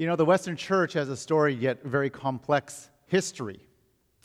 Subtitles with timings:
[0.00, 3.60] You know, the Western Church has a story yet very complex history.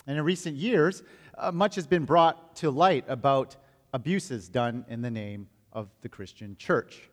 [0.08, 1.04] And in recent years,
[1.38, 3.58] uh, much has been brought to light about
[3.92, 7.10] abuses done in the name of the Christian church.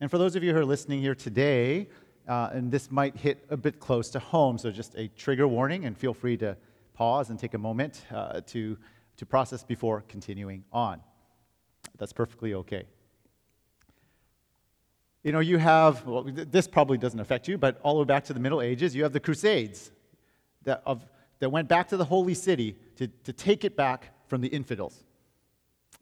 [0.00, 1.88] And for those of you who are listening here today,
[2.26, 5.84] uh, and this might hit a bit close to home, so just a trigger warning,
[5.84, 6.56] and feel free to
[6.94, 8.76] pause and take a moment uh, to,
[9.18, 11.00] to process before continuing on.
[11.98, 12.86] That's perfectly okay.
[15.24, 18.24] You know, you have, well, this probably doesn't affect you, but all the way back
[18.24, 19.90] to the Middle Ages, you have the Crusades
[20.64, 21.02] that, of,
[21.38, 25.02] that went back to the holy city to, to take it back from the infidels.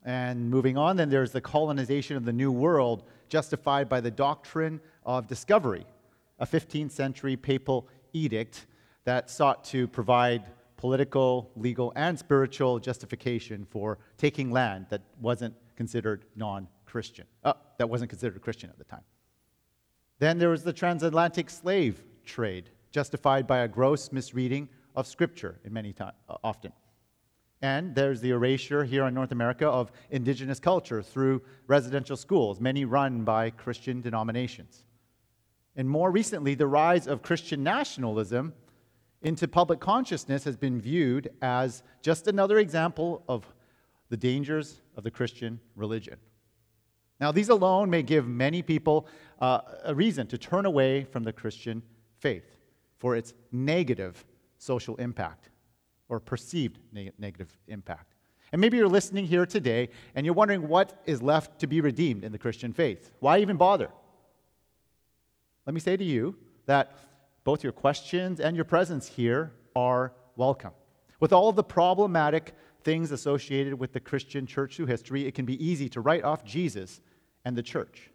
[0.05, 4.81] And moving on, then there's the colonization of the New World, justified by the doctrine
[5.07, 5.87] of discovery,
[6.41, 8.67] a 15th century papal edict
[9.05, 10.43] that sought to provide
[10.77, 17.89] political, legal, and spiritual justification for taking land that wasn't considered non Christian, uh, that
[17.89, 19.03] wasn't considered Christian at the time.
[20.23, 25.73] Then there was the transatlantic slave trade, justified by a gross misreading of Scripture in
[25.73, 26.73] many times, uh, often.
[27.61, 32.85] And there's the erasure here in North America of indigenous culture through residential schools, many
[32.85, 34.85] run by Christian denominations.
[35.75, 38.55] And more recently, the rise of Christian nationalism
[39.23, 43.45] into public consciousness has been viewed as just another example of
[44.09, 46.19] the dangers of the Christian religion.
[47.23, 49.07] Now, these alone may give many people
[49.41, 51.81] uh, a reason to turn away from the Christian
[52.19, 52.57] faith
[52.99, 54.25] for its negative
[54.59, 55.51] social impact
[56.09, 58.17] or perceived neg- negative impact.
[58.51, 62.25] And maybe you're listening here today and you're wondering what is left to be redeemed
[62.25, 63.13] in the Christian faith.
[63.21, 63.91] Why even bother?
[65.65, 66.99] Let me say to you that
[67.45, 70.73] both your questions and your presence here are welcome.
[71.21, 75.45] With all of the problematic things associated with the Christian church through history, it can
[75.45, 77.01] be easy to write off Jesus
[77.45, 78.11] and the church.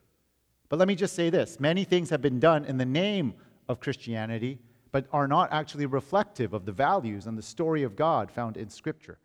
[0.69, 3.33] But let me just say this many things have been done in the name
[3.69, 4.59] of Christianity,
[4.91, 8.69] but are not actually reflective of the values and the story of God found in
[8.69, 9.17] Scripture.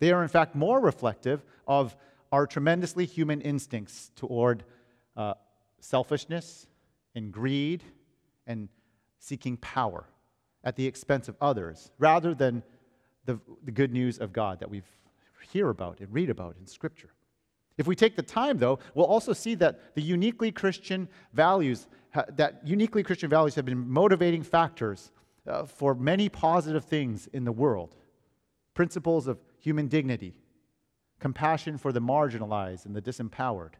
[0.00, 1.96] They are, in fact, more reflective of
[2.30, 4.64] our tremendously human instincts toward
[5.16, 5.34] uh,
[5.80, 6.66] selfishness
[7.14, 7.82] and greed
[8.46, 8.68] and
[9.18, 10.04] seeking power
[10.64, 12.62] at the expense of others, rather than
[13.24, 14.82] the, the good news of God that we
[15.52, 17.10] hear about and read about in Scripture.
[17.78, 21.86] If we take the time, though, we'll also see that the uniquely Christian values,
[22.34, 25.12] that uniquely Christian values have been motivating factors
[25.46, 27.94] uh, for many positive things in the world.
[28.74, 30.34] Principles of human dignity,
[31.20, 33.74] compassion for the marginalized and the disempowered,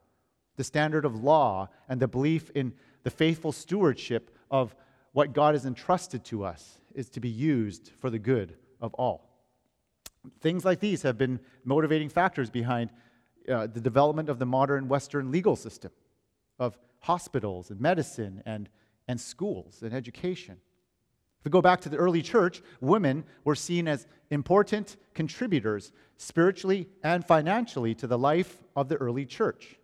[0.56, 2.72] the standard of law, and the belief in
[3.02, 4.74] the faithful stewardship of
[5.12, 9.28] what God has entrusted to us is to be used for the good of all.
[10.40, 12.90] Things like these have been motivating factors behind
[13.48, 15.90] uh, the development of the modern Western legal system,
[16.58, 18.68] of hospitals and medicine and,
[19.06, 20.56] and schools and education.
[21.38, 26.88] If we go back to the early church, women were seen as important contributors spiritually
[27.02, 29.78] and financially to the life of the early church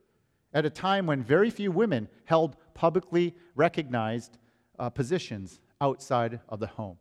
[0.54, 4.38] at a time when very few women held publicly recognized
[4.78, 6.97] uh, positions outside of the home.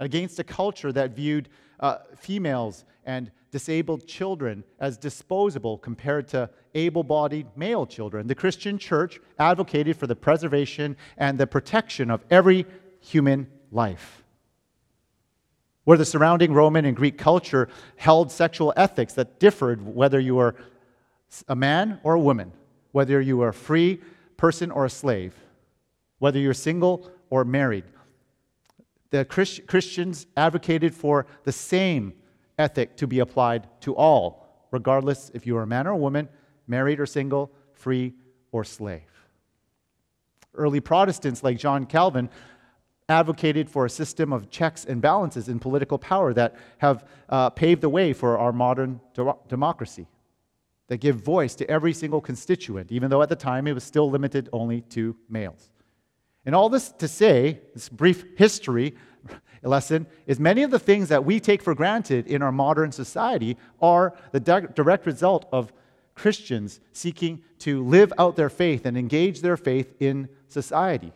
[0.00, 1.48] Against a culture that viewed
[1.80, 8.26] uh, females and disabled children as disposable compared to able bodied male children.
[8.26, 12.66] The Christian church advocated for the preservation and the protection of every
[13.00, 14.22] human life.
[15.84, 20.54] Where the surrounding Roman and Greek culture held sexual ethics that differed whether you were
[21.48, 22.52] a man or a woman,
[22.92, 24.00] whether you were a free
[24.36, 25.34] person or a slave,
[26.18, 27.84] whether you're single or married.
[29.10, 32.12] The Christ- Christians advocated for the same
[32.58, 36.28] ethic to be applied to all, regardless if you are a man or a woman,
[36.66, 38.14] married or single, free
[38.52, 39.02] or slave.
[40.54, 42.28] Early Protestants like John Calvin
[43.08, 47.80] advocated for a system of checks and balances in political power that have uh, paved
[47.80, 50.06] the way for our modern de- democracy,
[50.88, 54.10] that give voice to every single constituent, even though at the time it was still
[54.10, 55.70] limited only to males.
[56.48, 58.94] And all this to say, this brief history
[59.62, 63.58] lesson, is many of the things that we take for granted in our modern society
[63.82, 65.74] are the direct result of
[66.14, 71.12] Christians seeking to live out their faith and engage their faith in society.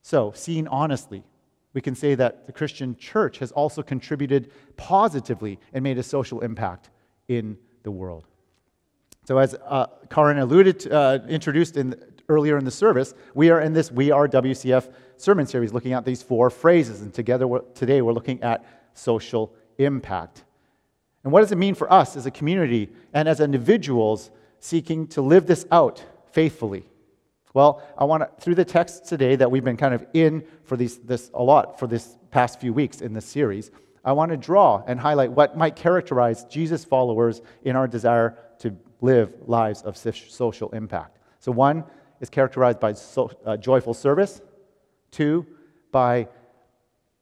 [0.00, 1.22] So, seen honestly,
[1.74, 6.40] we can say that the Christian church has also contributed positively and made a social
[6.40, 6.88] impact
[7.28, 8.24] in the world.
[9.26, 13.60] So, as uh, Karin alluded, to, uh, introduced in earlier in the service, we are
[13.60, 17.00] in this We Are WCF sermon series looking at these four phrases.
[17.00, 20.44] And together we're, today we're looking at social impact.
[21.22, 24.30] And what does it mean for us as a community and as individuals
[24.60, 26.84] seeking to live this out faithfully?
[27.54, 30.76] Well, I want to, through the text today that we've been kind of in for
[30.76, 33.70] these, this a lot for this past few weeks in this series,
[34.04, 38.76] I want to draw and highlight what might characterize Jesus' followers in our desire to
[39.00, 41.18] live lives of social impact.
[41.38, 41.84] So, one
[42.24, 44.40] is characterized by so, uh, joyful service,
[45.10, 45.46] two,
[45.92, 46.26] by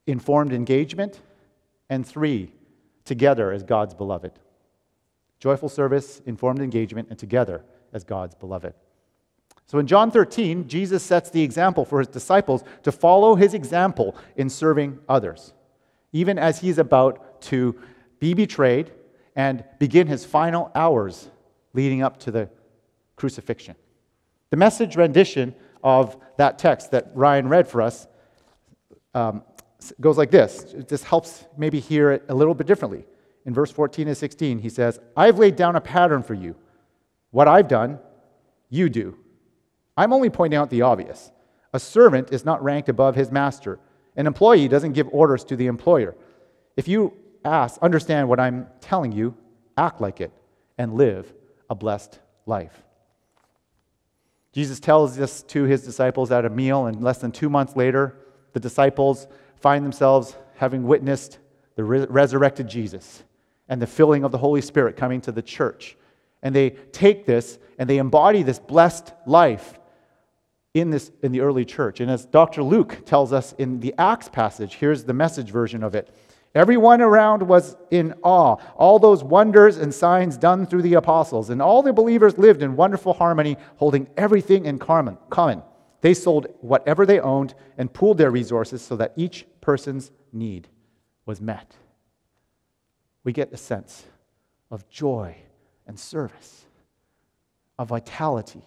[0.07, 1.21] informed engagement,
[1.91, 2.53] and three,
[3.05, 4.33] together as God's beloved.
[5.41, 8.75] Joyful service, informed engagement, and together as God's beloved.
[9.67, 14.15] So in John 13, Jesus sets the example for his disciples to follow his example
[14.37, 15.53] in serving others,
[16.13, 17.77] even as he's about to
[18.21, 18.93] be betrayed
[19.35, 21.29] and begin his final hours
[21.73, 22.49] leading up to the
[23.17, 23.75] crucifixion.
[24.53, 28.07] The message rendition of that text that Ryan read for us
[29.15, 29.45] um,
[29.99, 30.75] goes like this.
[30.87, 33.07] Just helps maybe hear it a little bit differently.
[33.47, 36.55] In verse 14 and 16, he says, I've laid down a pattern for you.
[37.31, 37.99] What I've done,
[38.69, 39.17] you do.
[39.97, 41.33] I'm only pointing out the obvious.
[41.73, 43.79] A servant is not ranked above his master.
[44.17, 46.15] An employee doesn't give orders to the employer.
[46.77, 49.35] If you ask, understand what I'm telling you,
[49.79, 50.31] act like it,
[50.77, 51.33] and live
[51.71, 52.83] a blessed life.
[54.53, 58.17] Jesus tells this to his disciples at a meal, and less than two months later,
[58.53, 59.27] the disciples
[59.57, 61.39] find themselves having witnessed
[61.77, 63.25] the re- resurrected Jesus
[63.69, 65.97] and the filling of the Holy Spirit coming to the church.
[66.43, 69.79] And they take this and they embody this blessed life
[70.75, 72.01] in, this, in the early church.
[72.01, 72.63] And as Dr.
[72.63, 76.15] Luke tells us in the Acts passage, here's the message version of it.
[76.55, 78.57] Everyone around was in awe.
[78.77, 82.77] All those wonders and signs done through the apostles, and all the believers lived in
[82.77, 85.17] wonderful harmony, holding everything in common.
[86.03, 90.69] They sold whatever they owned and pooled their resources so that each person's need
[91.25, 91.75] was met.
[93.25, 94.05] We get a sense
[94.71, 95.37] of joy
[95.87, 96.67] and service,
[97.79, 98.65] of vitality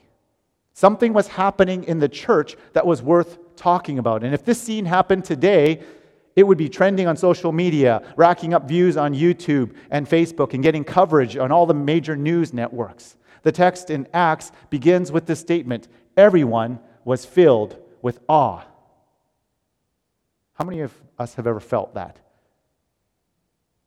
[0.76, 4.26] Something was happening in the church that was worth talking about.
[4.26, 5.82] And if this scene happened today,
[6.36, 10.62] it would be trending on social media, racking up views on YouTube and Facebook, and
[10.62, 13.16] getting coverage on all the major news networks.
[13.44, 15.88] The text in Acts begins with this statement
[16.18, 18.64] Everyone was filled with awe.
[20.54, 22.20] How many of us have ever felt that?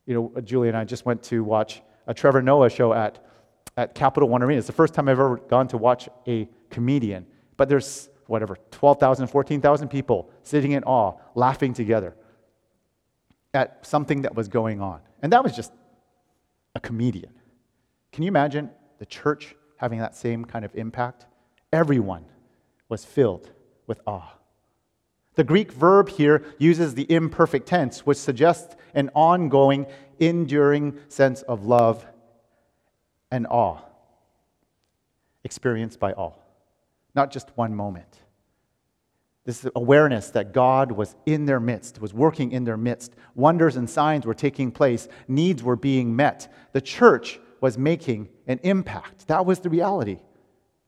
[0.05, 3.25] You know, uh, Julie and I just went to watch a Trevor Noah show at,
[3.79, 4.59] at Capital One Arena.
[4.59, 7.27] It's the first time I've ever gone to watch a comedian.
[7.57, 12.15] But there's, whatever, 12,000, 14,000 people sitting in awe, laughing together
[13.55, 15.01] at something that was going on.
[15.23, 15.73] And that was just
[16.75, 17.33] a comedian.
[18.13, 21.27] Can you imagine the church having that same kind of impact?
[21.73, 22.25] Everyone
[22.89, 23.51] was filled
[23.87, 24.35] with awe.
[25.35, 29.87] The Greek verb here uses the imperfect tense, which suggests an ongoing,
[30.19, 32.05] enduring sense of love
[33.31, 33.79] and awe
[35.45, 36.49] experienced by all
[37.19, 38.17] not just one moment.
[39.49, 43.15] This awareness that God was in their midst, was working in their midst.
[43.35, 46.53] Wonders and signs were taking place, needs were being met.
[46.73, 49.27] The church was making an impact.
[49.29, 50.19] That was the reality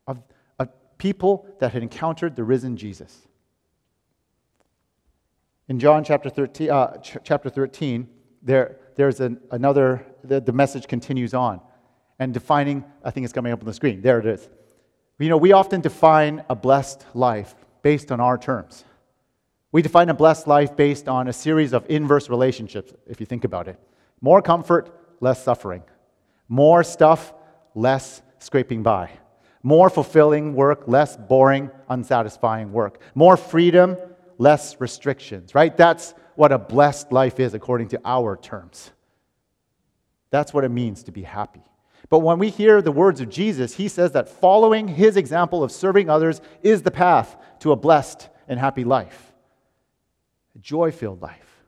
[0.07, 0.23] of,
[0.59, 0.69] of
[0.99, 3.27] people that had encountered the risen Jesus.
[5.67, 8.11] In John chapter 13, uh, ch- chapter 13
[8.43, 11.63] there, there's an, another, the, the message continues on.
[12.19, 14.03] And defining, I think it's coming up on the screen.
[14.03, 14.51] There it is.
[15.19, 18.85] You know, we often define a blessed life based on our terms.
[19.73, 23.45] We define a blessed life based on a series of inverse relationships, if you think
[23.45, 23.79] about it.
[24.21, 25.83] More comfort, less suffering.
[26.49, 27.33] More stuff,
[27.75, 29.11] less scraping by.
[29.63, 33.01] More fulfilling work, less boring, unsatisfying work.
[33.15, 33.97] More freedom,
[34.39, 35.77] less restrictions, right?
[35.77, 38.91] That's what a blessed life is according to our terms.
[40.31, 41.63] That's what it means to be happy.
[42.11, 45.71] But when we hear the words of Jesus, he says that following his example of
[45.71, 49.33] serving others is the path to a blessed and happy life,
[50.57, 51.63] a joy filled life.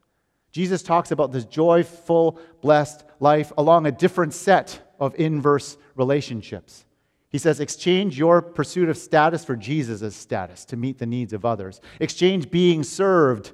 [0.51, 6.85] Jesus talks about this joyful, blessed life along a different set of inverse relationships.
[7.31, 11.47] He says, exchange your pursuit of status for Jesus' status to meet the needs of
[11.47, 11.81] others.
[12.01, 13.53] Exchange being served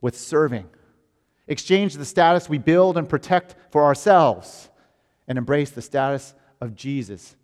[0.00, 0.68] with serving.
[1.48, 4.69] Exchange the status we build and protect for ourselves
[5.30, 7.36] and embrace the status of Jesus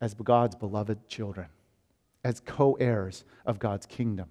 [0.00, 1.48] as God's beloved children,
[2.22, 4.28] as co heirs of God's kingdom,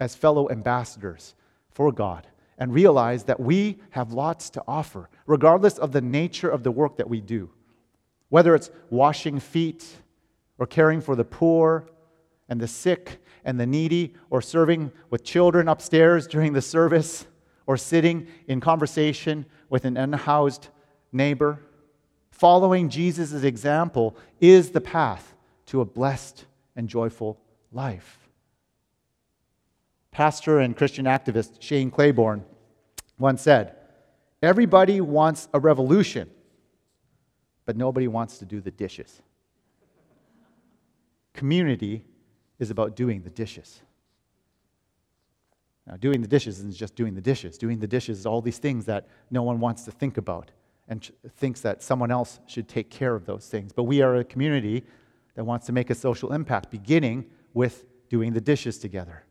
[0.00, 1.36] as fellow ambassadors
[1.70, 2.26] for God,
[2.58, 6.96] and realize that we have lots to offer, regardless of the nature of the work
[6.96, 7.48] that we do.
[8.28, 9.86] Whether it's washing feet,
[10.58, 11.88] or caring for the poor
[12.48, 17.24] and the sick and the needy, or serving with children upstairs during the service,
[17.68, 20.70] or sitting in conversation with an unhoused
[21.16, 21.60] neighbor.
[22.30, 25.34] Following Jesus' example is the path
[25.66, 26.44] to a blessed
[26.76, 27.40] and joyful
[27.72, 28.28] life.
[30.10, 32.44] Pastor and Christian activist Shane Claiborne
[33.18, 33.76] once said,
[34.42, 36.30] Everybody wants a revolution,
[37.64, 39.22] but nobody wants to do the dishes.
[41.32, 42.04] Community
[42.58, 43.80] is about doing the dishes.
[45.86, 47.58] Now, doing the dishes isn't just doing the dishes.
[47.58, 50.50] Doing the dishes is all these things that no one wants to think about
[50.88, 53.72] and ch- thinks that someone else should take care of those things.
[53.72, 54.84] But we are a community
[55.34, 59.24] that wants to make a social impact, beginning with doing the dishes together.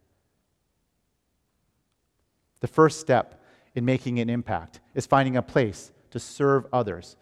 [2.59, 3.43] The first step
[3.73, 7.15] in making an impact is finding a place to serve others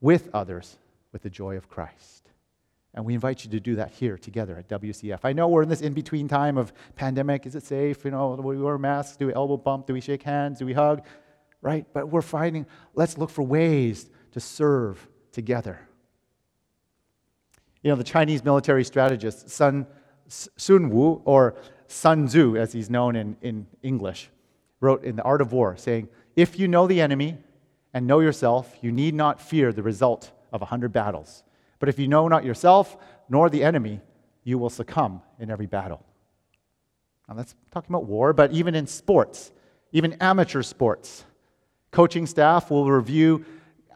[0.00, 0.78] with others
[1.12, 2.30] with the joy of Christ.
[2.94, 5.20] And we invite you to do that here together at WCF.
[5.22, 7.46] I know we're in this in between time of pandemic.
[7.46, 8.04] Is it safe?
[8.04, 9.16] You know, do we wear masks?
[9.16, 9.86] Do we elbow bump?
[9.86, 10.58] Do we shake hands?
[10.58, 11.02] Do we hug?
[11.60, 11.86] Right?
[11.92, 15.80] But we're finding, let's look for ways to serve together.
[17.82, 19.86] You know, the Chinese military strategist Sun,
[20.28, 24.30] Sun Wu, or Sun Tzu, as he's known in, in English,
[24.80, 27.38] wrote in The Art of War, saying, If you know the enemy
[27.94, 31.42] and know yourself, you need not fear the result of a hundred battles.
[31.78, 32.96] But if you know not yourself
[33.28, 34.00] nor the enemy,
[34.44, 36.04] you will succumb in every battle.
[37.28, 39.52] Now, that's talking about war, but even in sports,
[39.92, 41.24] even amateur sports,
[41.90, 43.44] coaching staff will review,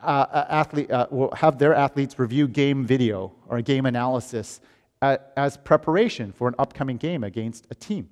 [0.03, 4.61] uh, athlete, uh, will have their athletes review game video or game analysis
[5.01, 8.09] at, as preparation for an upcoming game against a team.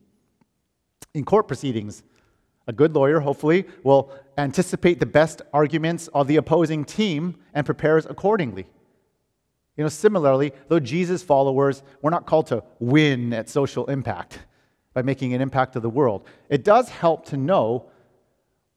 [1.14, 2.02] In court proceedings,
[2.66, 8.06] a good lawyer, hopefully, will anticipate the best arguments of the opposing team and prepares
[8.06, 8.66] accordingly.
[9.76, 14.40] You know, similarly, though Jesus followers, we're not called to win at social impact
[14.92, 16.26] by making an impact to the world.
[16.48, 17.86] It does help to know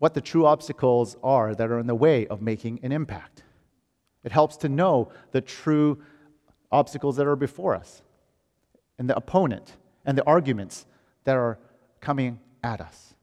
[0.04, 3.42] what the true obstacles are that are in the way of making an impact.
[4.26, 6.04] It helps to know the true
[6.74, 8.02] obstacles that are before us
[9.00, 10.86] and the opponent and the arguments
[11.24, 11.58] that are
[12.02, 13.14] coming at us.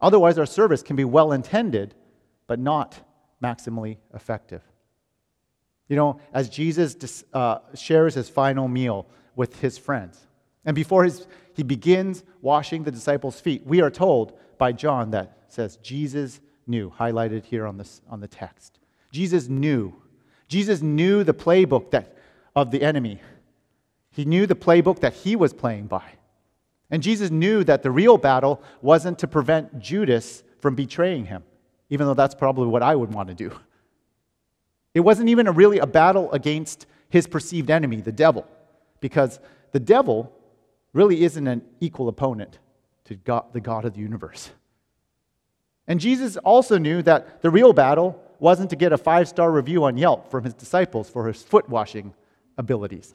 [0.00, 1.96] Otherwise, our service can be well intended,
[2.46, 3.00] but not
[3.42, 4.62] maximally effective.
[5.88, 10.28] You know, as Jesus uh, shares his final meal with his friends,
[10.64, 15.38] and before his, he begins washing the disciples' feet, we are told by John that
[15.48, 18.78] says Jesus knew, highlighted here on, this, on the text.
[19.10, 19.94] Jesus knew.
[20.48, 22.16] Jesus knew the playbook that,
[22.54, 23.20] of the enemy.
[24.10, 26.04] He knew the playbook that he was playing by.
[26.90, 31.44] And Jesus knew that the real battle wasn't to prevent Judas from betraying him,
[31.90, 33.52] even though that's probably what I would want to do.
[34.94, 38.46] It wasn't even a really a battle against his perceived enemy, the devil,
[39.00, 39.38] because
[39.72, 40.32] the devil
[40.92, 42.58] really isn't an equal opponent
[43.08, 44.50] to God, the God of the universe.
[45.86, 49.84] And Jesus also knew that the real battle wasn't to get a five star review
[49.84, 52.14] on Yelp from his disciples for his foot washing
[52.58, 53.14] abilities.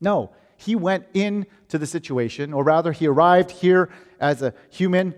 [0.00, 5.14] No, he went into the situation, or rather, he arrived here as a human,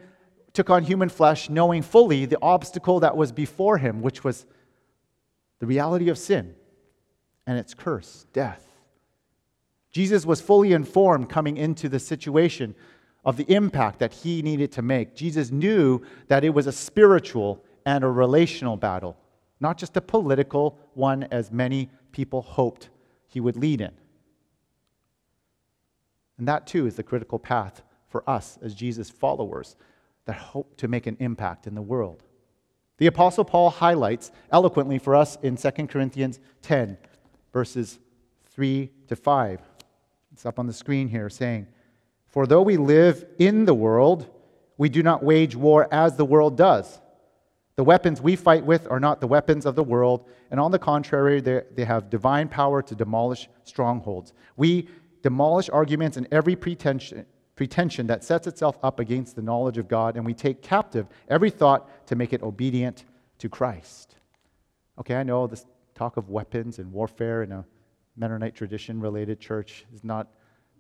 [0.53, 4.45] took on human flesh, knowing fully the obstacle that was before him, which was
[5.59, 6.55] the reality of sin
[7.47, 8.67] and its curse, death.
[9.91, 12.75] Jesus was fully informed coming into the situation
[13.25, 15.15] of the impact that he needed to make.
[15.15, 19.17] Jesus knew that it was a spiritual and a relational battle,
[19.61, 22.91] not just a political one, as many people hoped
[23.29, 23.93] he would lead in.
[26.39, 29.77] And that too is the critical path for us as Jesus followers
[30.25, 32.25] that hope to make an impact in the world.
[32.99, 36.99] The Apostle Paul highlights eloquently for us in 2 Corinthians 10,
[37.53, 37.99] verses
[38.51, 39.61] 3 to 5.
[40.33, 41.67] It's up on the screen here saying,
[42.33, 44.29] For though we live in the world,
[44.79, 47.01] we do not wage war as the world does.
[47.77, 50.79] The weapons we fight with are not the weapons of the world, and on the
[50.79, 54.33] contrary, they have divine power to demolish strongholds.
[54.57, 54.89] We
[55.23, 60.17] demolish arguments and every pretension, pretension that sets itself up against the knowledge of God,
[60.17, 63.05] and we take captive every thought to make it obedient
[63.39, 64.17] to Christ.
[64.99, 67.65] Okay, I know this talk of weapons and warfare in a
[68.17, 70.29] Mennonite tradition related church is not,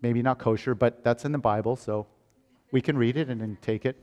[0.02, 2.06] maybe not kosher, but that's in the Bible, so
[2.73, 3.97] we can read it and then take it.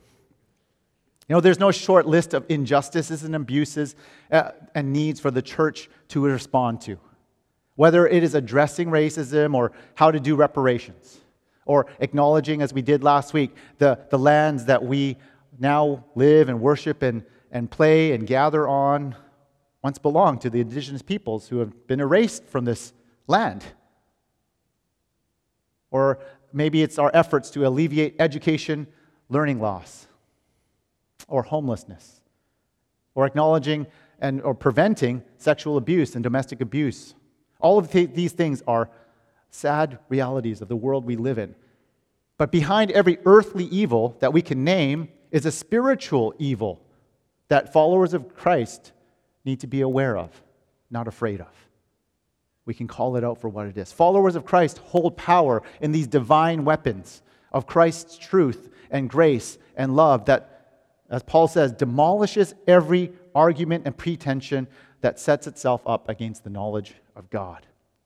[1.27, 3.95] You know, there's no short list of injustices and abuses
[4.31, 6.97] uh, and needs for the church to respond to,
[7.75, 11.19] whether it is addressing racism or how to do reparations
[11.65, 15.17] or acknowledging, as we did last week, the, the lands that we
[15.59, 19.15] now live and worship and, and play and gather on
[19.83, 22.91] once belonged to the indigenous peoples who have been erased from this
[23.27, 23.63] land.
[25.91, 26.19] Or
[26.53, 28.87] maybe it's our efforts to alleviate education
[29.29, 30.07] learning loss
[31.27, 32.21] or homelessness
[33.15, 33.87] or acknowledging
[34.19, 37.15] and or preventing sexual abuse and domestic abuse
[37.59, 38.89] all of th- these things are
[39.49, 41.55] sad realities of the world we live in.
[42.37, 46.81] But behind every earthly evil that we can name is a spiritual evil
[47.49, 48.93] that followers of Christ
[49.43, 50.29] need to be aware of,
[50.89, 51.68] not afraid of.
[52.65, 53.91] We can call it out for what it is.
[53.91, 59.95] Followers of Christ hold power in these divine weapons of Christ's truth and grace and
[59.95, 64.67] love that, as Paul says, demolishes every argument and pretension
[65.01, 67.65] that sets itself up against the knowledge of God.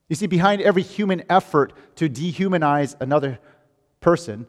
[0.09, 3.39] You see, behind every human effort to dehumanize another
[3.99, 4.45] person,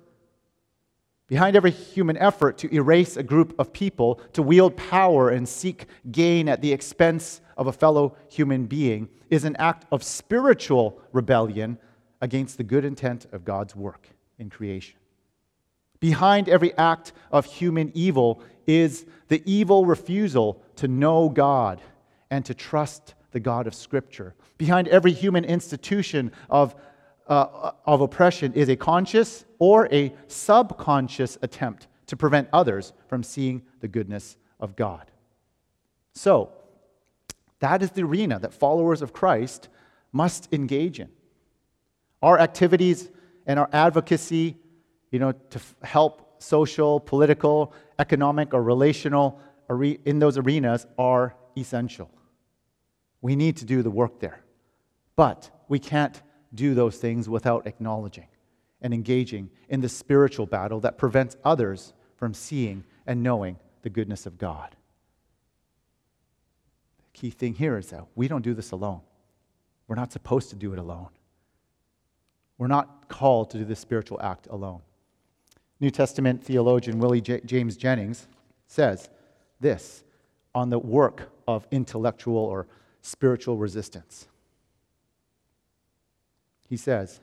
[1.26, 5.86] behind every human effort to erase a group of people, to wield power and seek
[6.10, 11.78] gain at the expense of a fellow human being, is an act of spiritual rebellion
[12.20, 14.96] against the good intent of God's work in creation.
[16.00, 21.80] Behind every act of human evil is the evil refusal to know God
[22.30, 24.34] and to trust the God of Scripture.
[24.58, 26.74] Behind every human institution of,
[27.26, 33.62] uh, of oppression is a conscious or a subconscious attempt to prevent others from seeing
[33.80, 35.10] the goodness of God.
[36.12, 36.52] So,
[37.60, 39.70] that is the arena that followers of Christ
[40.12, 41.08] must engage in.
[42.20, 43.08] Our activities
[43.46, 44.58] and our advocacy,
[45.10, 49.40] you know, to f- help social, political, economic, or relational
[50.04, 52.10] in those arenas are essential.
[53.22, 54.40] We need to do the work there.
[55.16, 56.20] But we can't
[56.54, 58.26] do those things without acknowledging
[58.84, 64.26] and engaging in the spiritual battle that prevents others from seeing and knowing the goodness
[64.26, 64.76] of God.
[66.98, 69.00] The key thing here is that we don't do this alone.
[69.88, 71.08] We're not supposed to do it alone.
[72.58, 74.82] We're not called to do this spiritual act alone.
[75.80, 78.28] New Testament theologian Willie J- James Jennings
[78.66, 79.08] says
[79.60, 80.04] this
[80.54, 82.66] on the work of intellectual or
[83.00, 84.28] spiritual resistance.
[86.68, 87.20] He says,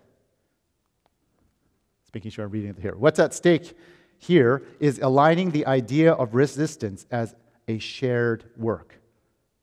[2.13, 2.95] making sure I'm reading it here.
[2.95, 3.75] What's at stake
[4.17, 7.35] here is aligning the idea of resistance as
[7.67, 8.95] a shared work.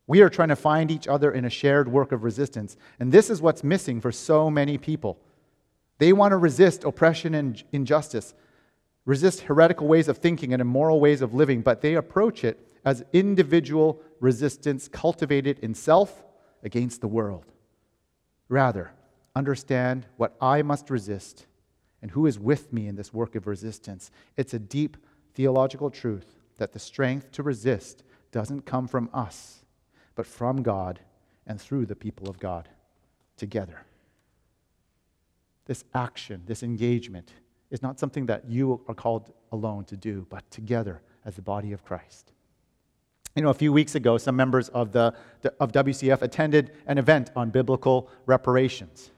[0.07, 2.77] We are trying to find each other in a shared work of resistance.
[2.99, 5.19] And this is what's missing for so many people.
[5.99, 8.35] They want to resist oppression and injustice,
[9.05, 13.05] resist heretical ways of thinking and immoral ways of living, but they approach it as
[13.13, 16.25] individual resistance cultivated in self
[16.63, 17.45] against the world.
[18.49, 18.93] Rather,
[19.37, 21.47] understand what I must resist
[22.03, 24.11] and who is with me in this work of resistance.
[24.37, 24.97] It's a deep
[25.35, 29.65] theological truth that the strength to resist doesn't come from us,
[30.15, 31.01] but from God
[31.47, 32.69] and through the people of God
[33.37, 33.85] together.
[35.67, 37.33] This action, this engagement,
[37.71, 41.73] is not something that you are called alone to do, but together as the body
[41.73, 42.33] of Christ.
[43.37, 45.15] You know, a few weeks ago, some members of, the,
[45.61, 49.11] of WCF attended an event on biblical reparations.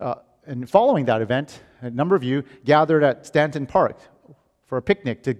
[0.00, 0.14] Uh,
[0.46, 3.98] and following that event, a number of you gathered at Stanton Park
[4.66, 5.36] for a picnic to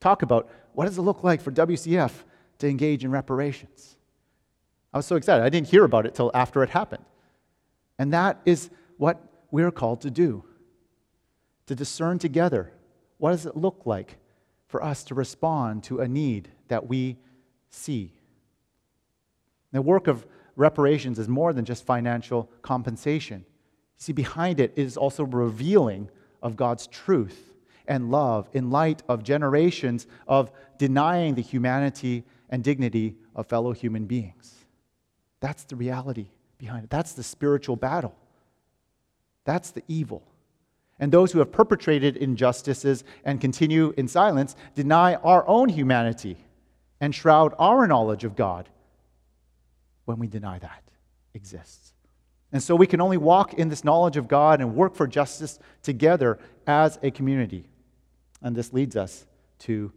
[0.00, 2.10] talk about what does it look like for WCF
[2.58, 3.96] to engage in reparations.
[4.92, 5.44] I was so excited.
[5.44, 7.04] I didn't hear about it till after it happened.
[7.98, 10.44] And that is what we're called to do
[11.66, 12.72] to discern together
[13.18, 14.18] what does it look like
[14.66, 17.16] for us to respond to a need that we
[17.70, 18.12] see.
[19.72, 23.44] The work of reparations is more than just financial compensation.
[23.96, 26.10] See, behind it is also revealing
[26.42, 27.54] of God's truth
[27.86, 34.06] and love in light of generations of denying the humanity and dignity of fellow human
[34.06, 34.54] beings.
[35.40, 36.26] That's the reality
[36.58, 36.90] behind it.
[36.90, 38.14] That's the spiritual battle.
[39.44, 40.22] That's the evil.
[40.98, 46.36] And those who have perpetrated injustices and continue in silence deny our own humanity
[47.00, 48.68] and shroud our knowledge of God
[50.04, 50.82] when we deny that
[51.34, 51.93] exists.
[52.54, 55.58] And so we can only walk in this knowledge of God and work for justice
[55.82, 56.38] together
[56.68, 57.68] as a community.
[58.42, 59.26] And this leads us
[59.58, 59.92] to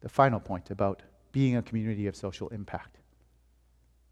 [0.00, 2.96] the final point about being a community of social impact.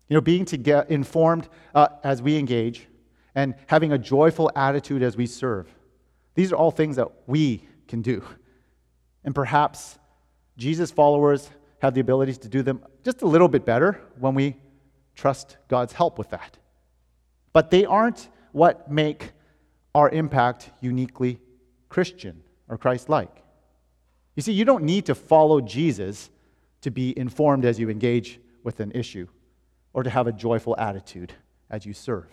[0.08, 2.86] You know, being to get informed uh, as we engage
[3.34, 5.74] and having a joyful attitude as we serve.
[6.34, 8.22] These are all things that we can do.
[9.24, 9.98] And perhaps
[10.58, 11.48] Jesus' followers
[11.80, 14.58] have the abilities to do them just a little bit better when we
[15.14, 16.58] trust God's help with that.
[17.52, 19.32] But they aren't what make
[19.94, 21.40] our impact uniquely
[21.88, 23.42] Christian or Christ like.
[24.36, 26.30] You see, you don't need to follow Jesus
[26.82, 29.26] to be informed as you engage with an issue
[29.92, 31.32] or to have a joyful attitude
[31.68, 32.28] as you serve.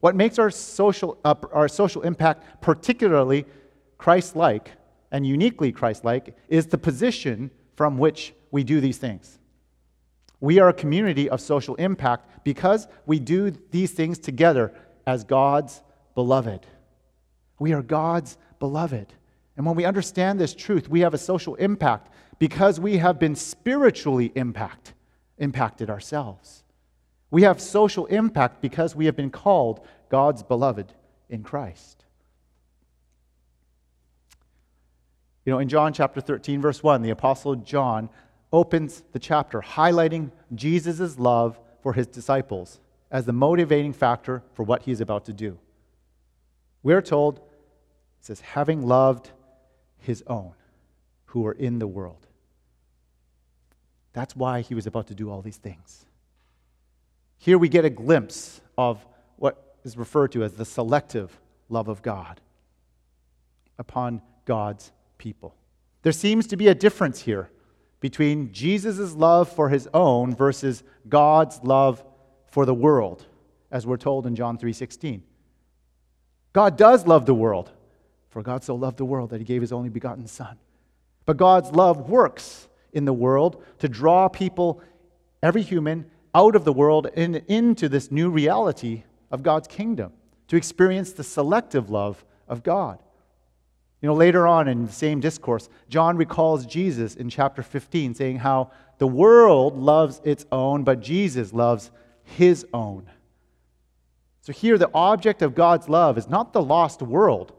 [0.00, 3.44] What makes our social, uh, our social impact particularly
[3.98, 4.72] Christ like
[5.12, 9.38] and uniquely Christ like is the position from which we do these things.
[10.40, 14.72] We are a community of social impact because we do these things together
[15.06, 15.82] as God's
[16.14, 16.66] beloved.
[17.58, 19.12] We are God's beloved.
[19.56, 23.36] And when we understand this truth, we have a social impact because we have been
[23.36, 24.94] spiritually impact,
[25.38, 26.64] impacted ourselves.
[27.30, 30.92] We have social impact because we have been called God's beloved
[31.28, 32.04] in Christ.
[35.44, 38.08] You know, in John chapter 13, verse 1, the Apostle John
[38.52, 44.82] opens the chapter highlighting Jesus' love for his disciples as the motivating factor for what
[44.82, 45.58] he is about to do.
[46.82, 47.42] We're told, it
[48.20, 49.30] says, having loved
[49.98, 50.52] his own
[51.26, 52.26] who are in the world.
[54.12, 56.04] That's why he was about to do all these things.
[57.38, 59.04] Here we get a glimpse of
[59.36, 61.38] what is referred to as the selective
[61.68, 62.40] love of God
[63.78, 65.54] upon God's people.
[66.02, 67.50] There seems to be a difference here
[68.00, 72.04] between Jesus' love for his own versus God's love
[72.46, 73.26] for the world,
[73.70, 75.22] as we're told in John 3:16.
[76.52, 77.70] God does love the world,
[78.28, 80.58] for God so loved the world that he gave his only begotten son.
[81.26, 84.80] But God's love works in the world to draw people,
[85.42, 90.12] every human, out of the world and into this new reality of God's kingdom,
[90.48, 92.98] to experience the selective love of God.
[94.00, 98.38] You know, later on in the same discourse, John recalls Jesus in chapter 15 saying
[98.38, 101.90] how the world loves its own, but Jesus loves
[102.22, 103.10] his own.
[104.42, 107.52] So here, the object of God's love is not the lost world,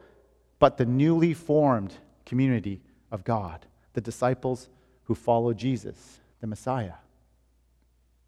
[0.58, 1.94] but the newly formed
[2.26, 4.68] community of God, the disciples
[5.04, 6.94] who follow Jesus, the Messiah.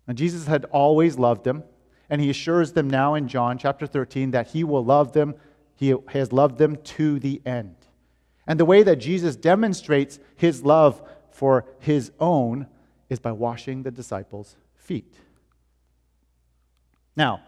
[0.07, 1.63] And Jesus had always loved them,
[2.09, 5.33] and he assures them now in John chapter 13 that he will love them,
[5.75, 7.75] he has loved them to the end.
[8.45, 11.01] And the way that Jesus demonstrates his love
[11.31, 12.67] for his own
[13.09, 15.15] is by washing the disciples' feet.
[17.15, 17.41] Now,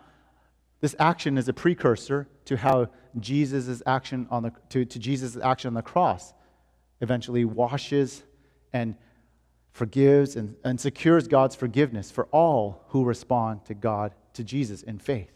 [0.81, 2.87] this action is a precursor to how
[3.19, 6.33] Jesus' action on the, to, to Jesus' action on the cross
[7.01, 8.23] eventually washes
[8.71, 8.95] and
[9.71, 14.99] forgives and, and secures God's forgiveness for all who respond to God, to Jesus in
[14.99, 15.34] faith.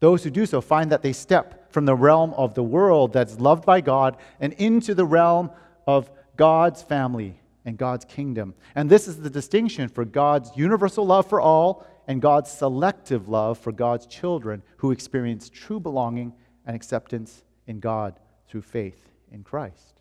[0.00, 3.40] Those who do so find that they step from the realm of the world that's
[3.40, 5.50] loved by God and into the realm
[5.86, 8.54] of God's family and God's kingdom.
[8.74, 13.58] And this is the distinction for God's universal love for all and God's selective love
[13.58, 16.32] for God's children who experience true belonging
[16.64, 20.00] and acceptance in God through faith in Christ.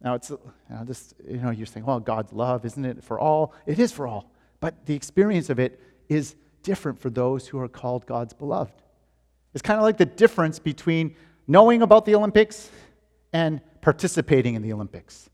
[0.00, 0.38] Now, it's you
[0.70, 0.86] know,
[1.28, 3.52] you know, you're saying, well, God's love, isn't it for all?
[3.66, 4.30] It is for all.
[4.60, 8.72] But the experience of it is different for those who are called God's beloved.
[9.54, 11.16] It's kind of like the difference between
[11.46, 12.70] knowing about the Olympics
[13.32, 15.30] and participating in the Olympics.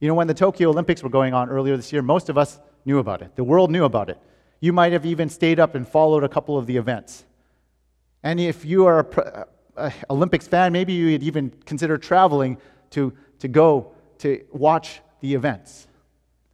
[0.00, 2.58] You know, when the Tokyo Olympics were going on earlier this year, most of us
[2.84, 3.36] knew about it.
[3.36, 4.18] The world knew about it.
[4.60, 7.24] You might have even stayed up and followed a couple of the events.
[8.22, 9.06] And if you are
[9.76, 12.58] an Olympics fan, maybe you would even consider traveling
[12.90, 15.86] to, to go to watch the events.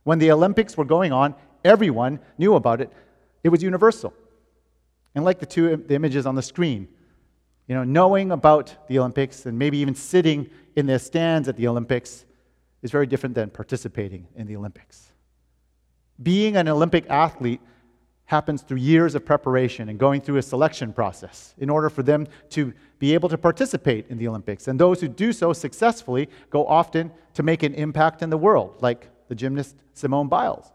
[0.05, 2.93] When the Olympics were going on, everyone knew about it
[3.43, 4.13] it was universal.
[5.15, 6.89] And like the two the images on the screen,
[7.67, 11.69] you know, knowing about the Olympics and maybe even sitting in the stands at the
[11.69, 12.25] Olympics
[12.83, 15.13] is very different than participating in the Olympics.
[16.23, 17.61] Being an Olympic athlete
[18.27, 22.27] happens through years of preparation and going through a selection process in order for them
[22.51, 24.69] to be able to participate in the Olympics.
[24.69, 28.77] And those who do so successfully go often to make an impact in the world,
[28.81, 30.71] like the gymnast Simone Biles.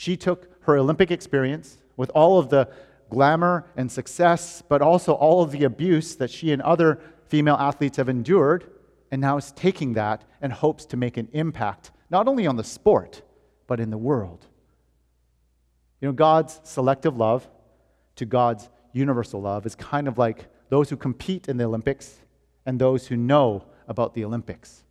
[0.00, 2.70] She took her Olympic experience with all of the
[3.10, 7.98] glamour and success, but also all of the abuse that she and other female athletes
[7.98, 8.64] have endured,
[9.10, 12.64] and now is taking that and hopes to make an impact, not only on the
[12.64, 13.20] sport,
[13.66, 14.46] but in the world.
[16.00, 17.46] You know, God's selective love
[18.16, 22.20] to God's universal love is kind of like those who compete in the Olympics
[22.64, 24.82] and those who know about the Olympics.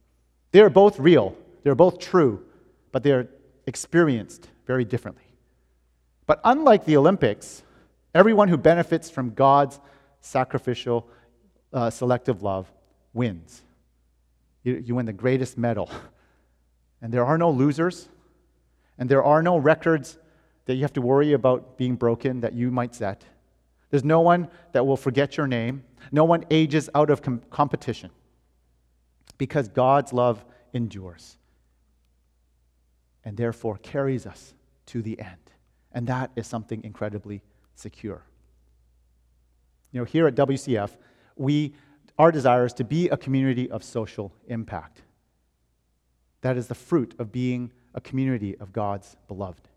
[0.51, 2.45] They are both real, they're both true,
[2.91, 3.27] but they're
[3.65, 5.23] experienced very differently.
[6.27, 7.63] But unlike the Olympics,
[8.13, 9.79] everyone who benefits from God's
[10.21, 11.09] sacrificial,
[11.73, 12.71] uh, selective love
[13.11, 13.63] wins.
[14.63, 15.89] You, you win the greatest medal.
[17.01, 18.09] And there are no losers,
[18.97, 20.17] and there are no records
[20.65, 23.23] that you have to worry about being broken that you might set.
[23.89, 25.85] There's no one that will forget your name.
[26.11, 28.09] No one ages out of com- competition
[29.37, 31.37] because God's love endures
[33.23, 34.53] and therefore carries us
[34.89, 35.51] to the end.
[35.91, 37.41] And that is something incredibly
[37.75, 38.23] secure.
[39.91, 40.91] You know, here at WCF,
[41.35, 41.73] we,
[42.17, 45.01] our desire is to be a community of social impact.
[46.41, 49.67] That is the fruit of being a community of God's beloved.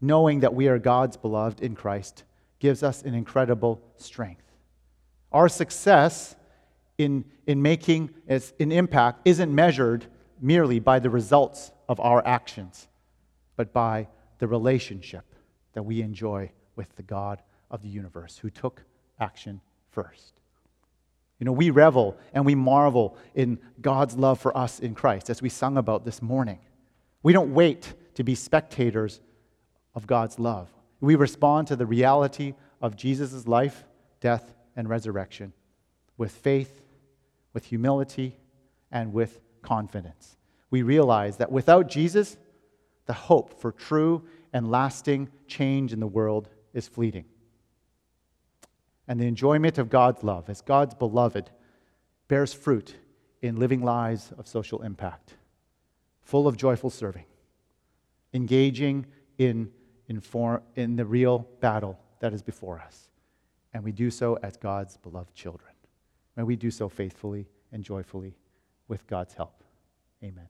[0.00, 2.24] Knowing that we are God's beloved in Christ
[2.58, 4.44] gives us an incredible strength.
[5.32, 6.34] Our success
[6.98, 10.06] in, in making an impact isn't measured
[10.40, 12.88] merely by the results of our actions,
[13.60, 15.34] but by the relationship
[15.74, 18.82] that we enjoy with the God of the universe who took
[19.18, 20.40] action first.
[21.38, 25.42] You know, we revel and we marvel in God's love for us in Christ, as
[25.42, 26.58] we sung about this morning.
[27.22, 29.20] We don't wait to be spectators
[29.94, 30.72] of God's love.
[31.02, 33.84] We respond to the reality of Jesus' life,
[34.22, 35.52] death, and resurrection
[36.16, 36.80] with faith,
[37.52, 38.38] with humility,
[38.90, 40.38] and with confidence.
[40.70, 42.38] We realize that without Jesus,
[43.10, 47.24] the hope for true and lasting change in the world is fleeting.
[49.08, 51.50] And the enjoyment of God's love as God's beloved
[52.28, 52.94] bears fruit
[53.42, 55.34] in living lives of social impact,
[56.22, 57.24] full of joyful serving,
[58.32, 59.06] engaging
[59.38, 59.72] in,
[60.06, 63.08] in, for, in the real battle that is before us.
[63.74, 65.72] And we do so as God's beloved children.
[66.36, 68.36] May we do so faithfully and joyfully
[68.86, 69.64] with God's help.
[70.22, 70.46] Amen.